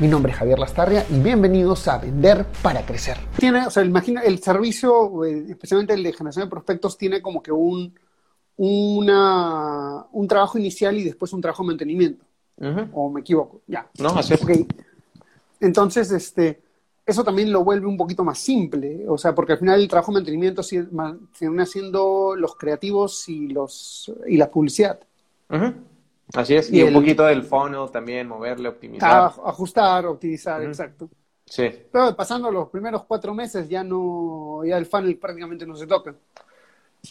[0.00, 3.16] Mi nombre es Javier Lastarria y bienvenidos a Vender para Crecer.
[3.36, 7.42] Tiene, o sea, imagina, el servicio, eh, especialmente el de generación de prospectos, tiene como
[7.42, 7.92] que un,
[8.58, 12.24] una, un trabajo inicial y después un trabajo de mantenimiento.
[12.92, 13.62] ¿O me equivoco?
[13.66, 13.88] Ya.
[13.98, 14.40] No, así es.
[15.58, 16.60] Entonces, este,
[17.04, 19.04] eso también lo vuelve un poquito más simple.
[19.08, 21.28] O sea, porque al final el trabajo de mantenimiento se van
[21.58, 25.00] haciendo los creativos y, los, y la publicidad.
[26.34, 29.32] Así es, y, un poquito del funnel también, moverle, optimizar.
[29.44, 31.08] ajustar, optimizar, exacto.
[31.46, 31.70] Sí.
[31.90, 36.14] Pero pasando los primeros cuatro meses ya no, ya el funnel prácticamente no se toca.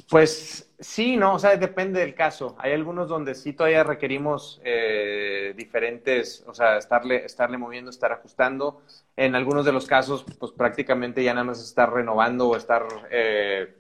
[0.09, 2.55] Pues sí, no, o sea, depende del caso.
[2.59, 8.81] Hay algunos donde sí todavía requerimos eh, diferentes, o sea, estarle, estarle moviendo, estar ajustando.
[9.15, 13.75] En algunos de los casos, pues prácticamente ya nada más estar renovando o estar eh,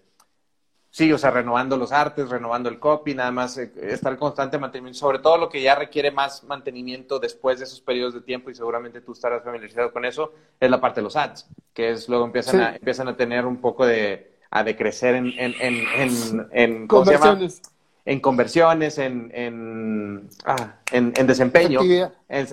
[0.97, 4.97] Sí, o sea, renovando los artes, renovando el copy, nada más eh, estar constante mantenimiento,
[4.97, 8.55] sobre todo lo que ya requiere más mantenimiento después de esos periodos de tiempo y
[8.55, 12.25] seguramente tú estarás familiarizado con eso, es la parte de los ads, que es luego
[12.25, 17.61] empiezan, a, empiezan a tener un poco de, a decrecer en, en, en, en, conversiones.
[18.03, 21.81] En conversiones, en, en, ah, en, desempeño.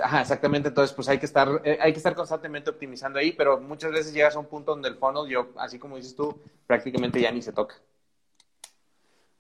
[0.02, 0.68] ajá, exactamente.
[0.68, 4.12] Entonces, pues hay que estar, eh, hay que estar constantemente optimizando ahí, pero muchas veces
[4.12, 7.40] llegas a un punto donde el funnel, yo, así como dices tú, prácticamente ya ni
[7.40, 7.76] se toca.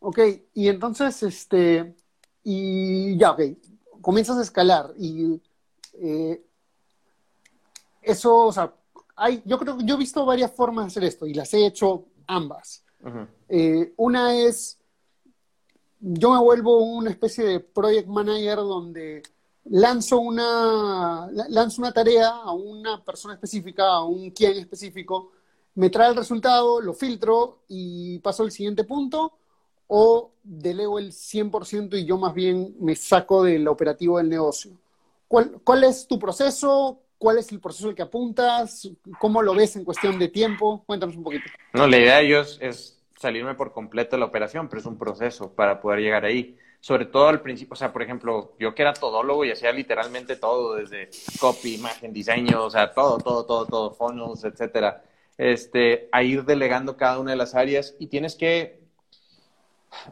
[0.06, 0.18] Ok,
[0.52, 1.96] y entonces, este,
[2.42, 3.40] y ya, ok,
[4.02, 5.40] comienzas a escalar y
[5.94, 6.44] eh,
[8.02, 8.74] eso, o sea,
[9.16, 11.64] hay, yo creo que yo he visto varias formas de hacer esto y las he
[11.64, 12.84] hecho ambas.
[13.48, 14.78] Eh, una es,
[16.00, 19.22] yo me vuelvo una especie de project manager donde
[19.64, 25.32] lanzo una, lanzo una tarea a una persona específica, a un quien específico,
[25.76, 29.38] me trae el resultado, lo filtro y paso al siguiente punto
[29.96, 34.72] o delego el 100% y yo más bien me saco del operativo del negocio?
[35.28, 36.98] ¿Cuál, ¿Cuál, es tu proceso?
[37.16, 38.90] ¿Cuál es el proceso al que apuntas?
[39.20, 40.82] ¿Cómo lo ves en cuestión de tiempo?
[40.84, 41.44] Cuéntanos un poquito.
[41.72, 44.98] No, la idea de ellos es salirme por completo de la operación, pero es un
[44.98, 46.58] proceso para poder llegar ahí.
[46.80, 50.34] Sobre todo al principio, o sea, por ejemplo, yo que era todólogo y hacía literalmente
[50.34, 55.04] todo, desde copy, imagen, diseño, o sea, todo, todo, todo, todo, funnels, etcétera.
[55.38, 58.83] Este, a ir delegando cada una de las áreas y tienes que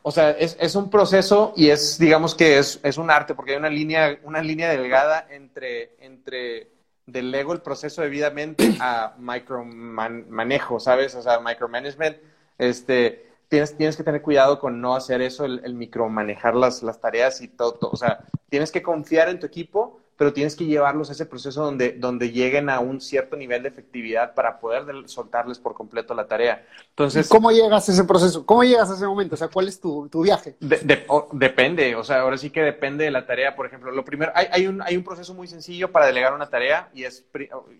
[0.02, 3.52] o sea, es, es, un proceso y es, digamos que es, es, un arte, porque
[3.52, 6.68] hay una línea, una línea delgada entre, entre
[7.06, 11.14] delego el proceso debidamente a micromanejo, ¿sabes?
[11.14, 12.16] O sea, micromanagement,
[12.58, 17.00] este, tienes, tienes que tener cuidado con no hacer eso, el, el micromanejar las, las
[17.00, 20.66] tareas y todo, todo, o sea, tienes que confiar en tu equipo, pero tienes que
[20.66, 24.84] llevarlos a ese proceso donde, donde lleguen a un cierto nivel de efectividad para poder
[25.06, 26.64] soltarles por completo la tarea.
[26.90, 28.46] Entonces, ¿Cómo llegas a ese proceso?
[28.46, 29.34] ¿Cómo llegas a ese momento?
[29.34, 30.54] O sea, ¿cuál es tu, tu viaje?
[30.60, 33.56] depende, o sea, ahora sí que depende de la tarea.
[33.56, 36.48] Por ejemplo, lo primero, hay, hay, un, hay un proceso muy sencillo para delegar una
[36.48, 37.26] tarea y es,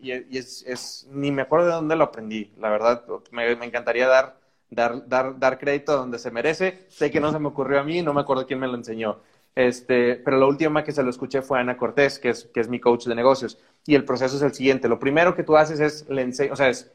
[0.02, 4.08] y es, es, ni me acuerdo de dónde lo aprendí, la verdad, me, me encantaría
[4.08, 4.34] dar,
[4.69, 6.86] dar, dar, dar crédito donde se merece.
[6.88, 9.20] Sé que no se me ocurrió a mí, no me acuerdo quién me lo enseñó
[9.54, 12.68] este, pero la última que se lo escuché fue Ana Cortés, que es, que es
[12.68, 13.58] mi coach de negocios.
[13.86, 14.88] Y el proceso es el siguiente.
[14.88, 16.92] Lo primero que tú haces es, le o sea, es,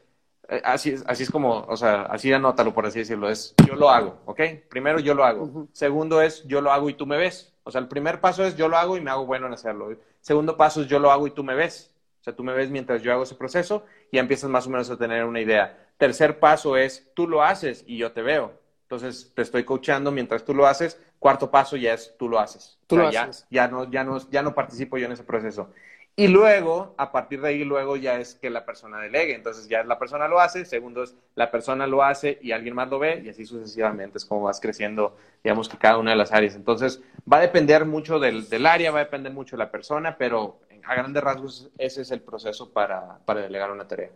[0.48, 3.28] eh, así, así es como, o sea, así anótalo, por así decirlo.
[3.28, 4.40] Es, yo lo hago, ¿ok?
[4.68, 5.68] Primero, yo lo hago.
[5.72, 7.52] Segundo es, yo lo hago y tú me ves.
[7.62, 9.96] O sea, el primer paso es, yo lo hago y me hago bueno en hacerlo.
[10.20, 11.94] Segundo paso es, yo lo hago y tú me ves.
[12.20, 14.70] O sea, tú me ves mientras yo hago ese proceso y ya empiezas más o
[14.70, 15.86] menos a tener una idea.
[15.98, 18.52] Tercer paso es, tú lo haces y yo te veo.
[18.82, 22.78] Entonces, te estoy coachando mientras tú lo haces Cuarto paso ya es tú lo haces.
[22.86, 23.46] Tú lo ya, haces.
[23.50, 25.70] Ya no, ya, no, ya no participo yo en ese proceso.
[26.16, 29.36] Y luego, a partir de ahí, luego ya es que la persona delegue.
[29.36, 32.88] Entonces ya la persona lo hace, segundo es la persona lo hace y alguien más
[32.88, 36.32] lo ve y así sucesivamente es como vas creciendo, digamos que cada una de las
[36.32, 36.56] áreas.
[36.56, 37.00] Entonces
[37.32, 40.58] va a depender mucho del, del área, va a depender mucho de la persona, pero
[40.84, 44.10] a grandes rasgos ese es el proceso para, para delegar una tarea.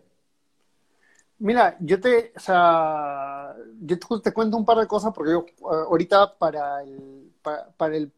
[1.43, 5.85] Mira, yo te, o sea, yo te, cuento un par de cosas porque yo eh,
[5.89, 8.13] ahorita para el, para, el,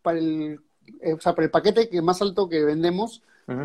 [0.00, 0.58] para el,
[1.02, 3.22] eh, o sea, para el paquete que más alto que vendemos,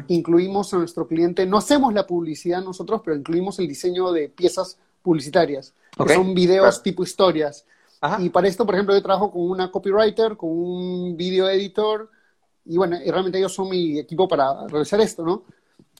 [0.07, 4.79] incluimos a nuestro cliente, no hacemos la publicidad nosotros, pero incluimos el diseño de piezas
[5.01, 7.65] publicitarias, que son videos tipo historias.
[8.19, 12.09] Y para esto, por ejemplo, yo trabajo con una copywriter, con un video editor,
[12.65, 15.43] y bueno, realmente ellos son mi equipo para realizar esto, ¿no?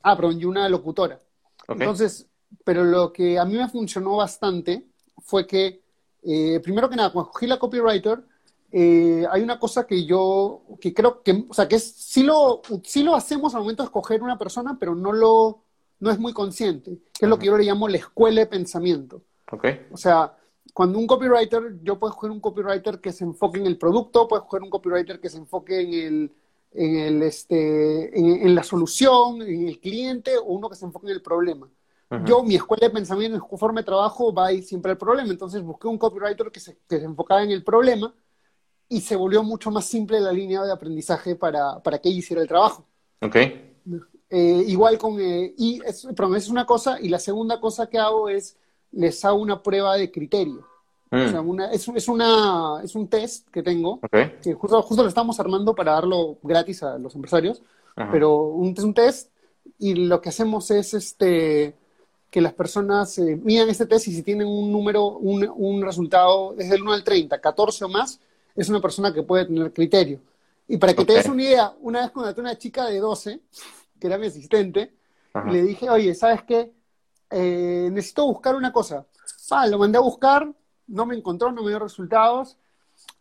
[0.04, 1.20] Ah, pero y una locutora.
[1.68, 2.28] Entonces,
[2.64, 4.86] pero lo que a mí me funcionó bastante
[5.20, 5.82] fue que,
[6.24, 8.24] eh, primero que nada, cuando cogí la copywriter,
[8.72, 12.62] eh, hay una cosa que yo, que creo que, o sea, que es, sí lo,
[12.84, 15.64] sí lo hacemos al momento de escoger una persona, pero no lo,
[16.00, 19.22] no es muy consciente, que es lo que yo le llamo la escuela de pensamiento.
[19.52, 19.88] Okay.
[19.92, 20.36] O sea,
[20.74, 24.42] cuando un copywriter, yo puedo escoger un copywriter que se enfoque en el producto, puedo
[24.42, 26.32] escoger un copywriter que se enfoque en el,
[26.74, 31.14] en el este, en, la solución, en el cliente, o uno que se enfoque en
[31.14, 31.70] el problema.
[32.24, 35.30] Yo, mi escuela de pensamiento, mi forma de trabajo va ahí siempre al problema.
[35.30, 38.14] Entonces busqué un copywriter que se, que se enfocaba en el problema
[38.88, 42.42] y se volvió mucho más simple la línea de aprendizaje para, para que ella hiciera
[42.42, 42.86] el trabajo.
[43.22, 43.36] Ok.
[43.36, 48.30] Eh, igual con, eh, y es, es una cosa, y la segunda cosa que hago
[48.30, 48.58] es,
[48.92, 50.66] les hago una prueba de criterio.
[51.12, 51.50] O sea, mm.
[51.50, 55.74] una, es, es, una, es un test que tengo, que justo, justo lo estamos armando
[55.74, 57.62] para darlo gratis a los empresarios,
[58.12, 59.32] pero un, es un test
[59.80, 61.76] y lo que hacemos es este
[62.36, 66.54] que las personas eh, miran este test y si tienen un número, un, un resultado
[66.54, 68.20] desde el 1 al 30, 14 o más,
[68.54, 70.20] es una persona que puede tener criterio.
[70.68, 73.40] Y para que te des una idea, una vez contraté una chica de 12,
[73.98, 74.94] que era mi asistente,
[75.48, 76.74] y le dije, oye, ¿sabes qué?
[77.30, 79.06] Eh, necesito buscar una cosa.
[79.52, 80.54] Ah, lo mandé a buscar,
[80.88, 82.58] no me encontró, no me dio resultados.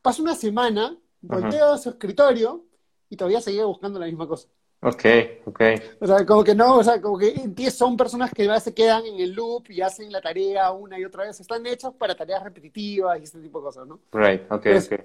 [0.02, 2.64] Pasó una semana, volteo a su escritorio
[3.08, 4.48] y todavía seguía buscando la misma cosa.
[4.86, 5.04] Ok,
[5.46, 5.60] ok.
[6.00, 9.18] O sea, como que no, o sea, como que son personas que se quedan en
[9.18, 11.40] el loop y hacen la tarea una y otra vez.
[11.40, 14.00] Están hechos para tareas repetitivas y este tipo de cosas, ¿no?
[14.12, 15.00] Right, ok, ok.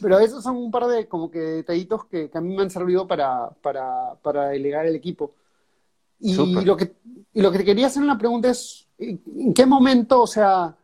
[0.00, 3.08] Pero esos son un par de como que detallitos que, a mí me han servido
[3.08, 5.34] para, para, para delegar el equipo.
[6.20, 6.34] Y
[6.64, 6.94] lo, que,
[7.32, 10.76] y lo que te quería hacer una pregunta es, ¿en qué momento, o sea,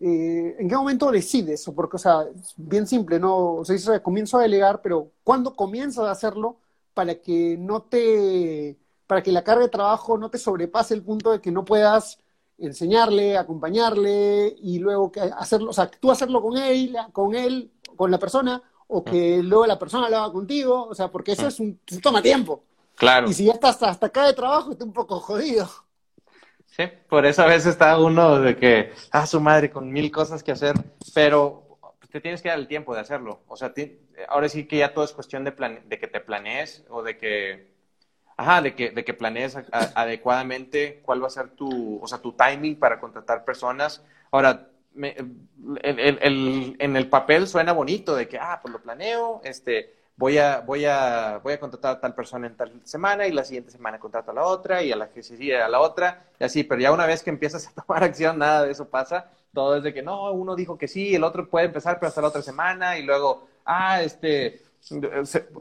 [0.00, 1.70] eh, ¿en qué momento decides?
[1.76, 2.26] Porque, o sea,
[2.56, 3.56] bien simple, ¿no?
[3.56, 6.56] O sea, dice, comienzo a delegar, pero ¿cuándo comienzas a hacerlo
[6.98, 11.30] para que no te, para que la carga de trabajo no te sobrepase el punto
[11.30, 12.18] de que no puedas
[12.58, 18.10] enseñarle, acompañarle y luego que hacerlo, o sea, tú hacerlo con él, con él, con
[18.10, 21.60] la persona, o que luego la persona lo haga contigo, o sea, porque eso es
[21.60, 22.64] un, toma tiempo.
[22.96, 23.30] Claro.
[23.30, 25.70] Y si ya estás hasta acá de trabajo, está un poco jodido.
[26.66, 30.42] Sí, por eso a veces está uno de que, ah, su madre, con mil cosas
[30.42, 30.74] que hacer,
[31.14, 31.78] pero
[32.10, 33.42] te tienes que dar el tiempo de hacerlo.
[33.46, 33.72] O sea,
[34.28, 35.52] ahora sí que ya todo es cuestión de,
[35.86, 37.68] de que te planees o de que,
[38.36, 42.32] ajá, de que, de que planees adecuadamente cuál va a ser tu, o sea, tu
[42.32, 44.02] timing para contratar personas.
[44.30, 50.60] Ahora, en el papel suena bonito de que, ah, pues lo planeo, este, voy a,
[50.60, 54.00] voy a, voy a contratar a tal persona en tal semana y la siguiente semana
[54.00, 56.80] contrato a la otra y a la que sigue a la otra y así, pero
[56.80, 59.30] ya una vez que empiezas a tomar acción, nada de eso pasa.
[59.54, 62.20] Todo es de que no, uno dijo que sí, el otro puede empezar, pero hasta
[62.20, 64.62] la otra semana y luego, ah, este,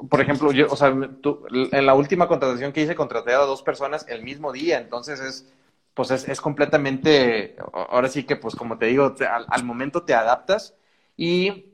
[0.09, 4.05] por ejemplo, yo, o sea, en la última contratación que hice contraté a dos personas
[4.07, 5.53] el mismo día, entonces es,
[5.93, 9.15] pues es, completamente, ahora sí que, pues como te digo,
[9.49, 10.75] al, momento te adaptas
[11.17, 11.73] y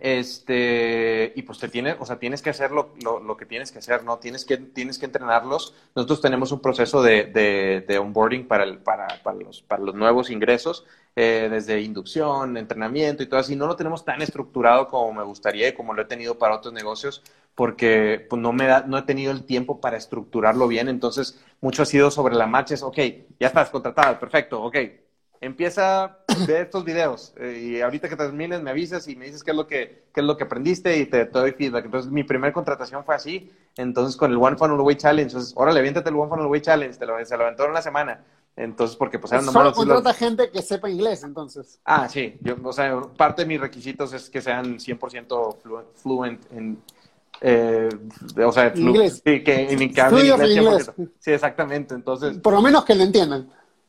[0.00, 3.78] este y pues te tienes o sea tienes que hacer lo, lo, que tienes que
[3.78, 8.46] hacer no tienes que tienes que entrenarlos nosotros tenemos un proceso de, de, de onboarding
[8.46, 10.84] para, el, para, para, los, para los nuevos ingresos
[11.20, 13.56] eh, desde inducción, entrenamiento y todo así.
[13.56, 16.72] No lo tenemos tan estructurado como me gustaría y como lo he tenido para otros
[16.72, 17.24] negocios,
[17.56, 20.88] porque pues, no, me da, no he tenido el tiempo para estructurarlo bien.
[20.88, 22.74] Entonces, mucho ha sido sobre la marcha.
[22.74, 22.96] Es, ok,
[23.40, 24.76] ya estás contratada, perfecto, ok.
[25.40, 29.42] Empieza a ver estos videos eh, y ahorita que termines me avisas y me dices
[29.42, 31.86] qué es lo que, qué es lo que aprendiste y te, doy feedback.
[31.86, 33.52] Entonces, mi primera contratación fue así.
[33.76, 35.30] Entonces, con el One Funnel Way Challenge.
[35.30, 36.98] Entonces, órale, aviéntate el One Funnel Way Challenge.
[36.98, 38.24] Te lo, se lo aventó en una semana
[38.58, 41.78] entonces, porque pues eran Solo contrata gente que sepa inglés, entonces.
[41.84, 42.36] Ah, sí.
[42.40, 46.82] Yo, o sea, parte de mis requisitos es que sean 100% fluent en...
[47.40, 47.88] Eh,
[48.44, 49.22] o sea, inglés.
[49.24, 51.94] Sí, que, en, inglés, Sí, exactamente.
[51.94, 52.38] Entonces...
[52.38, 53.48] Por lo menos que lo entiendan.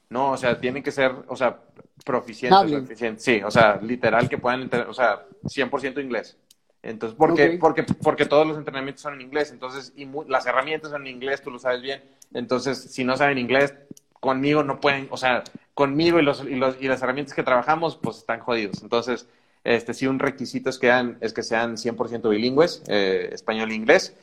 [0.09, 1.59] No, o sea, tienen que ser, o sea,
[2.03, 3.23] proficientes.
[3.23, 6.37] Sí, o sea, literal que puedan, entender, o sea, 100% inglés.
[6.81, 11.05] Entonces, porque, porque, porque todos los entrenamientos son en inglés, entonces, y las herramientas son
[11.05, 12.01] en inglés, tú lo sabes bien.
[12.33, 13.73] Entonces, si no saben inglés,
[14.19, 17.97] conmigo no pueden, o sea, conmigo y, los, y, los, y las herramientas que trabajamos,
[17.97, 18.81] pues están jodidos.
[18.81, 19.27] Entonces,
[19.63, 24.15] este sí, un requisito es que, es que sean 100% bilingües, eh, español e inglés.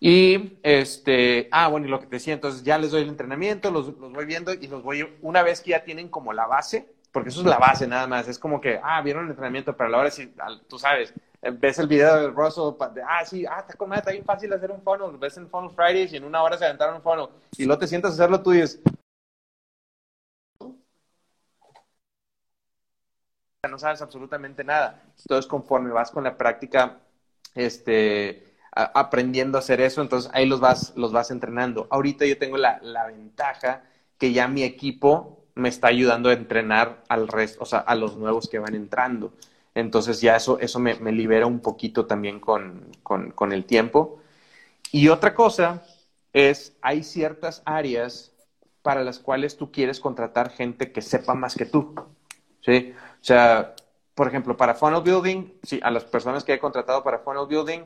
[0.00, 3.70] Y, este, ah, bueno, y lo que te decía, entonces ya les doy el entrenamiento,
[3.70, 6.88] los, los voy viendo y los voy, una vez que ya tienen como la base,
[7.10, 9.88] porque eso es la base nada más, es como que, ah, vieron el entrenamiento, pero
[9.88, 10.32] a la hora sí,
[10.68, 11.12] tú sabes,
[11.42, 14.52] eh, ves el video de Russell, de, ah, sí, ah, está, como, está bien fácil
[14.52, 17.28] hacer un funnel, ves en Funnel Fridays y en una hora se aventaron un funnel,
[17.56, 18.80] y luego te sientas a hacerlo tú y dices,
[23.68, 25.02] no sabes absolutamente nada.
[25.18, 26.98] Entonces, conforme vas con la práctica,
[27.54, 28.47] este,
[28.78, 31.88] aprendiendo a hacer eso, entonces ahí los vas, los vas entrenando.
[31.90, 33.82] Ahorita yo tengo la, ventaja
[34.18, 38.16] que ya mi equipo me está ayudando a entrenar al resto, o sea, a los
[38.16, 39.32] nuevos que van entrando.
[39.74, 44.20] Entonces ya eso, eso me, libera un poquito también con, con, el tiempo.
[44.92, 45.82] Y otra cosa
[46.32, 48.32] es, hay ciertas áreas
[48.82, 51.94] para las cuales tú quieres contratar gente que sepa más que tú.
[52.60, 52.94] ¿sí?
[53.20, 53.74] O sea,
[54.14, 57.80] por ejemplo, para funnel building, sí, a las personas que he contratado para funnel building,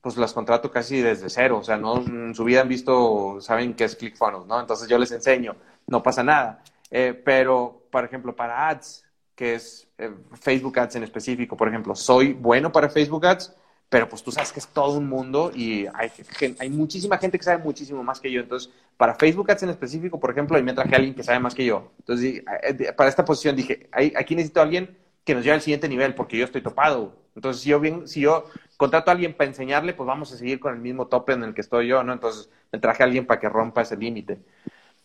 [0.00, 1.58] pues las contrato casi desde cero.
[1.58, 4.60] O sea, no en su vida han visto, saben qué es ClickFunnels, ¿no?
[4.60, 6.62] Entonces yo les enseño, no pasa nada.
[6.90, 11.94] Eh, pero, por ejemplo, para ads, que es eh, Facebook Ads en específico, por ejemplo,
[11.94, 13.54] soy bueno para Facebook Ads,
[13.88, 16.10] pero pues tú sabes que es todo un mundo y hay,
[16.58, 18.40] hay muchísima gente que sabe muchísimo más que yo.
[18.40, 21.38] Entonces, para Facebook Ads en específico, por ejemplo, ahí me traje a alguien que sabe
[21.38, 21.92] más que yo.
[21.98, 25.88] Entonces, eh, para esta posición dije, aquí necesito a alguien que nos lleve al siguiente
[25.88, 27.14] nivel porque yo estoy topado.
[27.34, 28.46] Entonces, si yo, bien, si yo
[28.78, 31.52] contrato a alguien para enseñarle, pues vamos a seguir con el mismo tope en el
[31.52, 32.14] que estoy yo, ¿no?
[32.14, 34.38] Entonces, me traje a alguien para que rompa ese límite.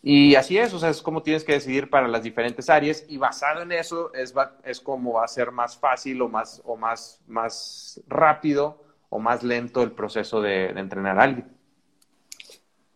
[0.00, 3.16] Y así es, o sea, es como tienes que decidir para las diferentes áreas y
[3.16, 7.20] basado en eso es, es como va a ser más fácil o más, o más,
[7.26, 11.56] más rápido o más lento el proceso de, entrenar a alguien.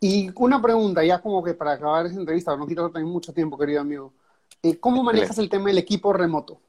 [0.00, 3.58] Y una pregunta, ya como que para acabar esa entrevista, no quiero tener mucho tiempo,
[3.58, 4.12] querido amigo.
[4.62, 6.60] Eh, ¿Cómo manejas el tema del equipo remoto?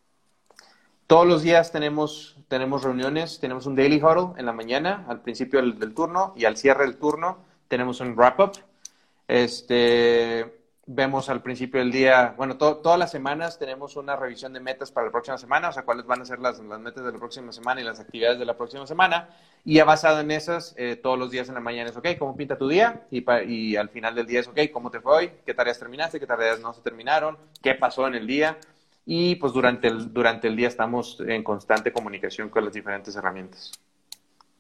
[1.09, 5.59] Todos los días tenemos, tenemos reuniones, tenemos un daily huddle en la mañana, al principio
[5.59, 8.51] del, del turno y al cierre del turno tenemos un wrap-up
[9.27, 10.53] este,
[10.85, 15.07] vemos al principio del día, bueno, todas las semanas tenemos una revisión de metas para
[15.07, 17.81] la próxima semana, o sea, cuáles van a ser las, metas de la próxima semana
[17.81, 19.29] y las actividades de la próxima semana.
[19.65, 22.37] Y ya basado en esas, eh, todos los días en la mañana es, ok, ¿cómo
[22.37, 23.07] pinta tu día?
[23.09, 25.31] Y, y al final del día es, ok, ¿cómo te fue hoy?
[25.43, 26.19] ¿Qué tareas terminaste?
[26.19, 27.35] ¿Qué tareas no se terminaron?
[27.63, 28.59] ¿Qué pasó en el día?
[29.11, 33.71] Y pues durante el, durante el día estamos en constante comunicación con las diferentes herramientas.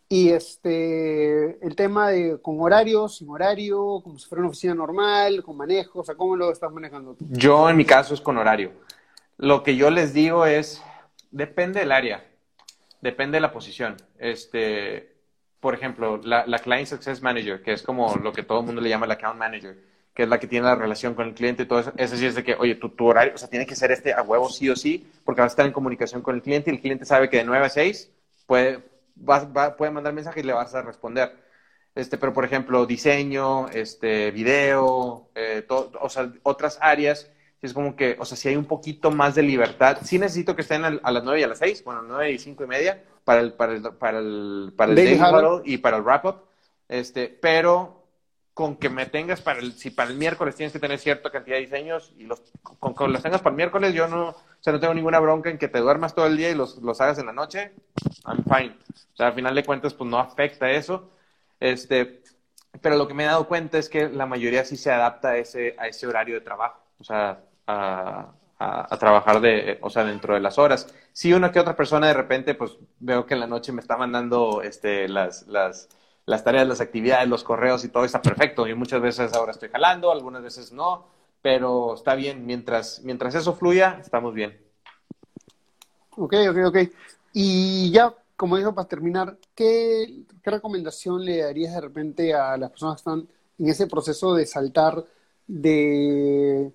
[0.07, 5.43] Y este, el tema de con horario, sin horario, como si fuera una oficina normal,
[5.43, 7.27] con manejo, o sea, ¿cómo lo estás manejando tú?
[7.29, 8.71] Yo en mi caso es con horario.
[9.37, 10.81] Lo que yo les digo es,
[11.29, 12.25] depende del área,
[13.01, 13.97] depende de la posición.
[14.17, 15.13] Este,
[15.59, 18.81] por ejemplo, la, la Client Success Manager, que es como lo que todo el mundo
[18.81, 19.77] le llama el Account Manager,
[20.19, 22.27] que es la que tiene la relación con el cliente y todo eso, es decir,
[22.27, 24.49] es de que, oye, tu, tu, horario, o sea, tiene que ser este a huevo
[24.49, 27.05] sí o sí, porque vas a estar en comunicación con el cliente y el cliente
[27.05, 28.11] sabe que de 9 a 6
[28.45, 28.83] puede,
[29.77, 31.31] puede mandar mensaje y le vas a responder.
[31.95, 38.17] Este, pero por ejemplo, diseño, este, video, eh, o sea, otras áreas, es como que,
[38.19, 41.23] o sea, si hay un poquito más de libertad, sí necesito que estén a las
[41.23, 43.81] 9 y a las 6, bueno, 9 y 5 y media, para el, para el,
[43.93, 45.17] para el, para el daily
[45.63, 46.43] y para el wrap-up,
[46.89, 47.98] este, pero
[48.59, 51.55] con que me tengas para el, si para el miércoles tienes que tener cierta cantidad
[51.55, 54.73] de diseños y los, con que los tengas para el miércoles, yo no, o sea,
[54.73, 57.19] no tengo ninguna bronca en que te duermas todo el día y los, los hagas
[57.19, 57.71] en la noche,
[58.25, 58.75] I'm fine.
[59.13, 61.09] O sea, al final de cuentas, pues no afecta eso.
[61.57, 62.21] Este,
[62.81, 65.37] pero lo que me he dado cuenta es que la mayoría sí se adapta a
[65.37, 70.33] ese, a ese horario de trabajo, o sea, a, a, trabajar de, o sea, dentro
[70.33, 70.93] de las horas.
[71.13, 73.95] Si una que otra persona de repente, pues veo que en la noche me está
[73.95, 75.87] mandando este, las, las,
[76.29, 78.67] las tareas, las actividades, los correos y todo está perfecto.
[78.67, 83.53] Y muchas veces ahora estoy jalando, algunas veces no pero está bien, mientras, mientras eso
[83.53, 84.57] fluya, estamos bien.
[86.17, 86.77] Ok, ok, ok.
[87.33, 92.95] Y ya, como dijo, para terminar, ¿qué, recomendación le darías de repente a las personas
[92.95, 93.27] que están
[93.59, 95.03] en ese proceso de saltar
[95.47, 96.71] de...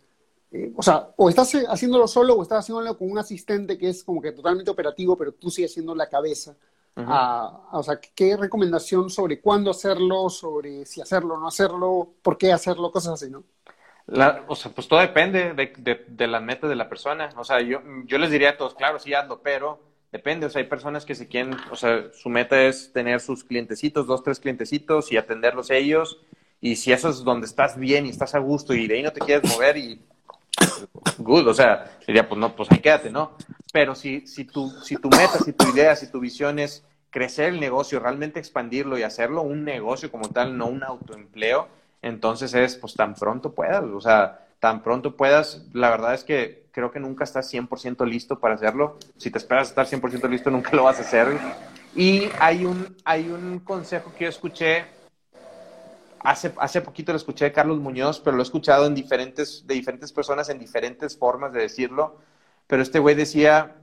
[0.52, 4.04] Eh, o sea, o estás haciéndolo solo o estás haciéndolo con un asistente que es
[4.04, 6.54] como que totalmente operativo, pero tú sigues siendo la cabeza.
[6.96, 12.52] O sea, ¿qué recomendación sobre cuándo hacerlo, sobre si hacerlo o no hacerlo, por qué
[12.52, 13.44] hacerlo, cosas así, ¿no?
[14.48, 17.30] o sea, pues todo depende de, de, de, la meta de la persona.
[17.36, 19.80] O sea, yo, yo les diría a todos, claro, sí hazlo, pero
[20.12, 20.46] depende.
[20.46, 24.06] O sea, hay personas que se quieren, o sea, su meta es tener sus clientecitos,
[24.06, 26.20] dos, tres clientecitos y atenderlos ellos.
[26.60, 29.12] Y si eso es donde estás bien y estás a gusto y de ahí no
[29.12, 30.00] te quieres mover y
[31.18, 33.32] good, o sea, diría, pues no, pues ahí quédate, ¿no?
[33.74, 37.46] Pero si, si, tu, si tu meta, si tu idea, si tu visión es crecer
[37.46, 41.66] el negocio, realmente expandirlo y hacerlo un negocio como tal, no un autoempleo,
[42.00, 46.66] entonces es, pues tan pronto puedas, o sea, tan pronto puedas, la verdad es que
[46.70, 48.96] creo que nunca estás 100% listo para hacerlo.
[49.16, 51.36] Si te esperas estar 100% listo, nunca lo vas a hacer.
[51.96, 54.84] Y hay un, hay un consejo que yo escuché,
[56.20, 59.74] hace, hace poquito lo escuché de Carlos Muñoz, pero lo he escuchado en diferentes, de
[59.74, 62.18] diferentes personas en diferentes formas de decirlo.
[62.66, 63.76] Pero este güey decía,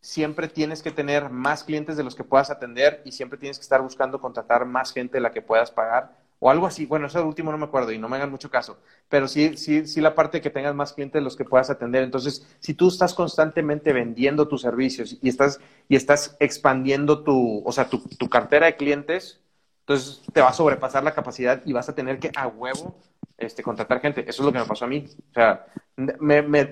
[0.00, 3.62] siempre tienes que tener más clientes de los que puedas atender y siempre tienes que
[3.62, 6.86] estar buscando contratar más gente de la que puedas pagar o algo así.
[6.86, 9.86] Bueno, eso último no me acuerdo y no me hagan mucho caso, pero sí, sí,
[9.86, 12.02] sí la parte de que tengas más clientes de los que puedas atender.
[12.02, 17.72] Entonces, si tú estás constantemente vendiendo tus servicios y estás, y estás expandiendo tu, o
[17.72, 19.40] sea, tu, cartera de clientes,
[19.80, 22.96] entonces te va a sobrepasar la capacidad y vas a tener que a huevo
[23.38, 24.22] este, contratar gente.
[24.22, 25.06] Eso es lo que me pasó a mí.
[25.30, 25.66] O sea,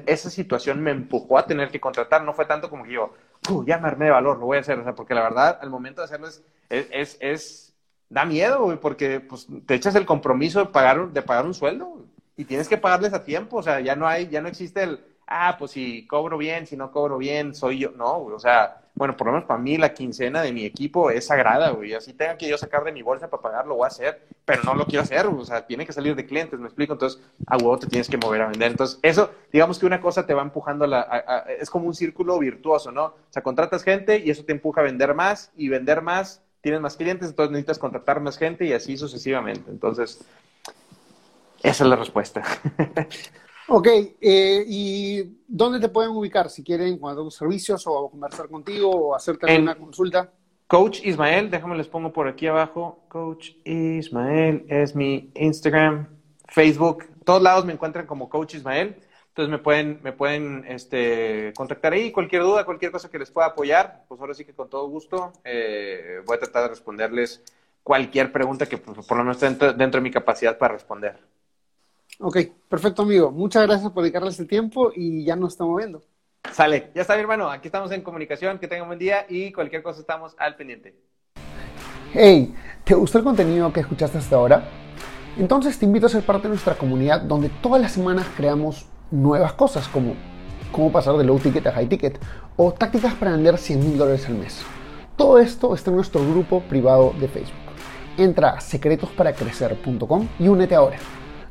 [0.07, 2.23] esa situación me empujó a tener que contratar.
[2.23, 3.15] No fue tanto como que yo,
[3.67, 4.79] ya me armé de valor, lo voy a hacer.
[4.79, 6.29] O sea, porque la verdad, al momento de hacerlo
[6.69, 7.75] es, es,
[8.09, 12.45] da miedo, porque pues, te echas el compromiso de pagar, de pagar un sueldo y
[12.45, 13.59] tienes que pagarles a tiempo.
[13.59, 16.77] O sea, ya no hay, ya no existe el, ah, pues si cobro bien, si
[16.77, 17.91] no cobro bien, soy yo.
[17.93, 21.27] No, o sea, bueno, por lo menos para mí la quincena de mi equipo es
[21.27, 21.95] sagrada, güey.
[21.95, 24.63] Así tenga que yo sacar de mi bolsa para pagar, lo voy a hacer, pero
[24.63, 26.93] no lo quiero hacer, o sea, tiene que salir de clientes, me explico.
[26.93, 28.73] Entonces, a huevo te tienes que mover a vender.
[28.73, 31.47] Entonces, eso, digamos que una cosa te va empujando a la.
[31.59, 33.05] es como un círculo virtuoso, ¿no?
[33.05, 36.81] O sea, contratas gente y eso te empuja a vender más y vender más, tienes
[36.81, 39.71] más clientes, entonces necesitas contratar más gente y así sucesivamente.
[39.71, 40.21] Entonces,
[41.63, 42.43] esa es la respuesta.
[43.67, 43.87] Ok,
[44.21, 49.59] eh, ¿y dónde te pueden ubicar si quieren cuando servicios o conversar contigo o hacerte
[49.59, 50.31] una consulta?
[50.67, 53.05] Coach Ismael, déjame les pongo por aquí abajo.
[53.09, 56.09] Coach Ismael es mi Instagram,
[56.49, 58.97] Facebook, todos lados me encuentran como Coach Ismael.
[59.29, 63.49] Entonces me pueden, me pueden este, contactar ahí, cualquier duda, cualquier cosa que les pueda
[63.49, 67.43] apoyar, pues ahora sí que con todo gusto eh, voy a tratar de responderles
[67.83, 71.19] cualquier pregunta que pues, por lo menos esté dentro de mi capacidad para responder.
[72.21, 73.33] Ok, perfecto, amigo.
[73.33, 76.03] Muchas gracias por dedicarle este tiempo y ya nos estamos viendo.
[76.53, 77.51] Sale, ya está mi hermano.
[77.51, 78.59] Aquí estamos en comunicación.
[78.59, 80.95] Que tengan un buen día y cualquier cosa estamos al pendiente.
[82.13, 84.69] Hey, ¿te gustó el contenido que escuchaste hasta ahora?
[85.37, 89.53] Entonces te invito a ser parte de nuestra comunidad donde todas las semanas creamos nuevas
[89.55, 90.15] cosas como
[90.71, 92.19] cómo pasar de low ticket a high ticket
[92.57, 94.63] o tácticas para vender 100 mil dólares al mes.
[95.17, 97.55] Todo esto está en nuestro grupo privado de Facebook.
[98.17, 100.99] Entra a secretosparacrecer.com y únete ahora.